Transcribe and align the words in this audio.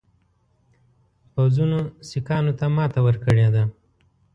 پوځونو 1.33 1.79
سیکهانو 2.09 2.51
ته 2.59 2.65
ماته 2.75 2.99
ورکړې 3.03 3.47
ده. 3.55 3.63